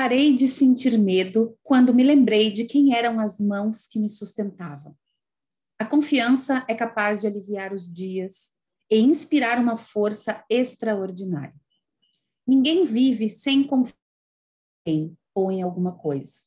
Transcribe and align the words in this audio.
Parei 0.00 0.32
de 0.34 0.48
sentir 0.48 0.96
medo 0.96 1.58
quando 1.62 1.92
me 1.92 2.02
lembrei 2.02 2.50
de 2.50 2.64
quem 2.64 2.94
eram 2.94 3.20
as 3.20 3.38
mãos 3.38 3.86
que 3.86 3.98
me 3.98 4.08
sustentavam. 4.08 4.96
A 5.78 5.84
confiança 5.84 6.64
é 6.66 6.74
capaz 6.74 7.20
de 7.20 7.26
aliviar 7.26 7.74
os 7.74 7.86
dias 7.86 8.54
e 8.90 8.98
inspirar 8.98 9.58
uma 9.58 9.76
força 9.76 10.42
extraordinária. 10.48 11.54
Ninguém 12.46 12.86
vive 12.86 13.28
sem 13.28 13.62
confiar 13.62 13.94
em 14.86 15.14
ou 15.34 15.52
em 15.52 15.60
alguma 15.60 15.92
coisa. 15.92 16.40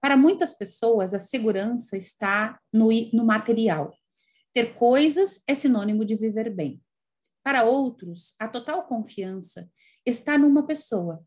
Para 0.00 0.16
muitas 0.16 0.54
pessoas, 0.54 1.12
a 1.12 1.18
segurança 1.18 1.98
está 1.98 2.58
no, 2.72 2.88
no 3.12 3.26
material. 3.26 3.92
Ter 4.54 4.72
coisas 4.72 5.42
é 5.46 5.54
sinônimo 5.54 6.02
de 6.02 6.16
viver 6.16 6.48
bem. 6.48 6.82
Para 7.42 7.62
outros, 7.62 8.34
a 8.38 8.48
total 8.48 8.86
confiança 8.86 9.70
está 10.06 10.38
numa 10.38 10.66
pessoa. 10.66 11.22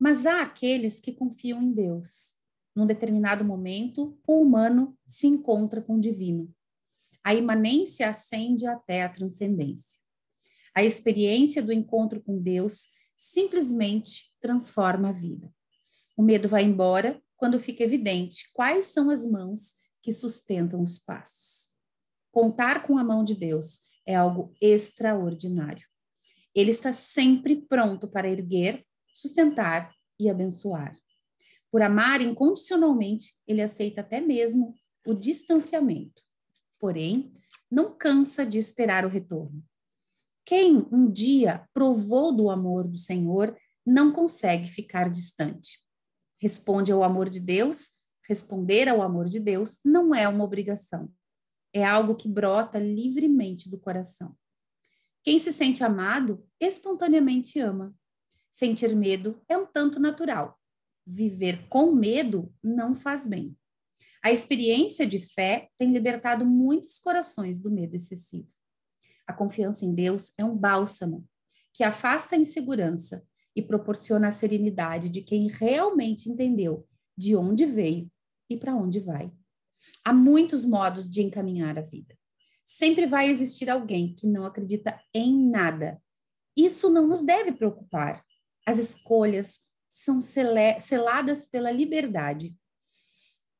Mas 0.00 0.24
há 0.24 0.40
aqueles 0.40 0.98
que 0.98 1.12
confiam 1.12 1.62
em 1.62 1.70
Deus. 1.70 2.32
Num 2.74 2.86
determinado 2.86 3.44
momento, 3.44 4.18
o 4.26 4.40
humano 4.40 4.96
se 5.06 5.26
encontra 5.26 5.82
com 5.82 5.96
o 5.96 6.00
divino. 6.00 6.50
A 7.22 7.34
imanência 7.34 8.08
ascende 8.08 8.66
até 8.66 9.02
a 9.02 9.10
transcendência. 9.10 10.00
A 10.74 10.82
experiência 10.82 11.62
do 11.62 11.72
encontro 11.72 12.22
com 12.22 12.40
Deus 12.40 12.86
simplesmente 13.14 14.32
transforma 14.40 15.10
a 15.10 15.12
vida. 15.12 15.52
O 16.16 16.22
medo 16.22 16.48
vai 16.48 16.64
embora 16.64 17.22
quando 17.36 17.60
fica 17.60 17.84
evidente 17.84 18.50
quais 18.54 18.86
são 18.86 19.10
as 19.10 19.26
mãos 19.26 19.74
que 20.02 20.12
sustentam 20.12 20.82
os 20.82 20.98
passos. 20.98 21.68
Contar 22.30 22.84
com 22.84 22.96
a 22.96 23.04
mão 23.04 23.22
de 23.22 23.34
Deus 23.34 23.80
é 24.06 24.14
algo 24.14 24.54
extraordinário. 24.62 25.86
Ele 26.54 26.70
está 26.70 26.92
sempre 26.92 27.56
pronto 27.56 28.08
para 28.08 28.30
erguer, 28.30 28.86
sustentar 29.20 29.94
e 30.18 30.28
abençoar. 30.28 30.96
Por 31.70 31.82
amar 31.82 32.20
incondicionalmente, 32.20 33.34
ele 33.46 33.62
aceita 33.62 34.00
até 34.00 34.20
mesmo 34.20 34.74
o 35.06 35.14
distanciamento. 35.14 36.22
Porém, 36.78 37.32
não 37.70 37.96
cansa 37.96 38.44
de 38.44 38.58
esperar 38.58 39.04
o 39.04 39.08
retorno. 39.08 39.62
Quem 40.44 40.86
um 40.90 41.10
dia 41.10 41.68
provou 41.72 42.34
do 42.34 42.50
amor 42.50 42.88
do 42.88 42.98
Senhor 42.98 43.56
não 43.86 44.12
consegue 44.12 44.68
ficar 44.68 45.08
distante. 45.08 45.80
Responde 46.40 46.90
ao 46.90 47.04
amor 47.04 47.28
de 47.30 47.38
Deus, 47.38 47.90
responder 48.28 48.88
ao 48.88 49.02
amor 49.02 49.28
de 49.28 49.38
Deus 49.38 49.78
não 49.84 50.14
é 50.14 50.26
uma 50.28 50.44
obrigação. 50.44 51.12
É 51.72 51.84
algo 51.84 52.16
que 52.16 52.28
brota 52.28 52.78
livremente 52.78 53.68
do 53.68 53.78
coração. 53.78 54.34
Quem 55.22 55.38
se 55.38 55.52
sente 55.52 55.84
amado, 55.84 56.44
espontaneamente 56.58 57.60
ama. 57.60 57.94
Sentir 58.50 58.94
medo 58.94 59.40
é 59.48 59.56
um 59.56 59.66
tanto 59.66 60.00
natural. 60.00 60.58
Viver 61.06 61.68
com 61.68 61.92
medo 61.92 62.52
não 62.62 62.94
faz 62.94 63.26
bem. 63.26 63.56
A 64.22 64.30
experiência 64.30 65.06
de 65.06 65.18
fé 65.18 65.70
tem 65.78 65.92
libertado 65.92 66.44
muitos 66.44 66.98
corações 66.98 67.58
do 67.60 67.70
medo 67.70 67.96
excessivo. 67.96 68.48
A 69.26 69.32
confiança 69.32 69.84
em 69.84 69.94
Deus 69.94 70.32
é 70.36 70.44
um 70.44 70.56
bálsamo 70.56 71.26
que 71.72 71.84
afasta 71.84 72.34
a 72.34 72.38
insegurança 72.38 73.24
e 73.54 73.62
proporciona 73.62 74.28
a 74.28 74.32
serenidade 74.32 75.08
de 75.08 75.22
quem 75.22 75.48
realmente 75.48 76.28
entendeu 76.28 76.86
de 77.16 77.34
onde 77.36 77.64
veio 77.64 78.10
e 78.48 78.56
para 78.56 78.74
onde 78.74 79.00
vai. 79.00 79.32
Há 80.04 80.12
muitos 80.12 80.64
modos 80.64 81.10
de 81.10 81.22
encaminhar 81.22 81.78
a 81.78 81.82
vida. 81.82 82.16
Sempre 82.64 83.06
vai 83.06 83.28
existir 83.28 83.70
alguém 83.70 84.14
que 84.14 84.26
não 84.26 84.44
acredita 84.44 85.00
em 85.14 85.48
nada. 85.48 86.00
Isso 86.56 86.90
não 86.90 87.06
nos 87.06 87.22
deve 87.22 87.52
preocupar. 87.52 88.24
As 88.66 88.78
escolhas 88.78 89.60
são 89.88 90.20
seladas 90.20 91.46
pela 91.46 91.70
liberdade. 91.70 92.54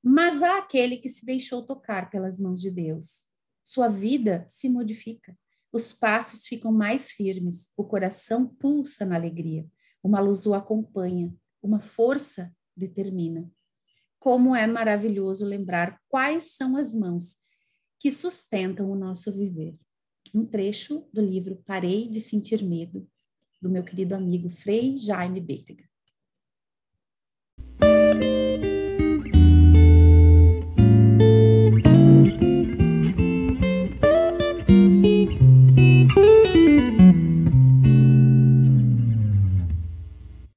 Mas 0.02 0.42
há 0.42 0.58
aquele 0.58 0.96
que 0.96 1.08
se 1.08 1.26
deixou 1.26 1.66
tocar 1.66 2.10
pelas 2.10 2.38
mãos 2.38 2.60
de 2.60 2.70
Deus. 2.70 3.26
Sua 3.62 3.88
vida 3.88 4.46
se 4.48 4.68
modifica. 4.68 5.36
Os 5.72 5.92
passos 5.92 6.46
ficam 6.46 6.72
mais 6.72 7.10
firmes, 7.10 7.68
o 7.76 7.84
coração 7.84 8.46
pulsa 8.46 9.04
na 9.04 9.14
alegria, 9.14 9.68
uma 10.02 10.18
luz 10.18 10.44
o 10.46 10.54
acompanha, 10.54 11.32
uma 11.62 11.80
força 11.80 12.52
determina. 12.76 13.48
Como 14.18 14.54
é 14.54 14.66
maravilhoso 14.66 15.44
lembrar 15.44 16.00
quais 16.08 16.56
são 16.56 16.76
as 16.76 16.94
mãos 16.94 17.36
que 17.98 18.10
sustentam 18.10 18.90
o 18.90 18.96
nosso 18.96 19.32
viver. 19.32 19.78
Um 20.34 20.44
trecho 20.44 21.08
do 21.12 21.20
livro 21.20 21.62
Parei 21.64 22.08
de 22.08 22.20
Sentir 22.20 22.64
Medo, 22.64 23.08
do 23.60 23.68
meu 23.68 23.82
querido 23.82 24.14
amigo 24.14 24.48
Frei 24.48 24.96
Jaime 24.96 25.40
Bettega. 25.40 25.84